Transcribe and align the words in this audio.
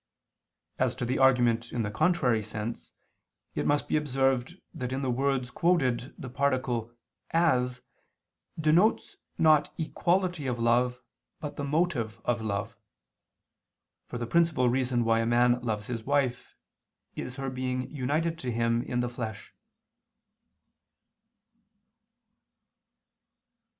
As 0.79 0.95
to 0.95 1.05
the 1.05 1.19
argument 1.19 1.71
in 1.71 1.83
the 1.83 1.91
contrary 1.91 2.41
sense, 2.41 2.91
it 3.53 3.67
must 3.67 3.87
be 3.87 3.95
observed 3.97 4.59
that 4.73 4.91
in 4.91 5.03
the 5.03 5.11
words 5.11 5.51
quoted, 5.51 6.15
the 6.17 6.27
particle 6.27 6.91
"as" 7.29 7.83
denotes 8.59 9.17
not 9.37 9.71
equality 9.77 10.47
of 10.47 10.57
love 10.57 10.99
but 11.39 11.55
the 11.55 11.63
motive 11.63 12.19
of 12.25 12.41
love. 12.41 12.75
For 14.07 14.17
the 14.17 14.25
principal 14.25 14.69
reason 14.69 15.03
why 15.05 15.19
a 15.19 15.27
man 15.27 15.61
loves 15.61 15.85
his 15.85 16.03
wife 16.03 16.55
is 17.15 17.35
her 17.35 17.51
being 17.51 17.87
united 17.91 18.39
to 18.39 18.51
him 18.51 18.81
in 18.81 19.01
the 19.01 19.07
flesh. 19.09 19.53